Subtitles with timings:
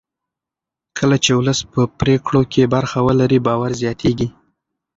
[0.97, 4.27] کله چې ولس په پرېکړو کې برخه ولري باور زیاتېږي